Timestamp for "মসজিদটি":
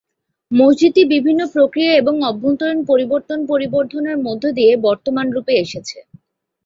0.51-1.01